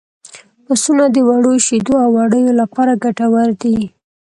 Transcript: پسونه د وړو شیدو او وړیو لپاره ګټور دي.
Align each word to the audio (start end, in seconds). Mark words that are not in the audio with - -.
پسونه 0.65 1.05
د 1.11 1.17
وړو 1.27 1.53
شیدو 1.65 1.93
او 2.03 2.09
وړیو 2.17 2.51
لپاره 2.61 2.99
ګټور 3.03 3.49
دي. 3.61 3.77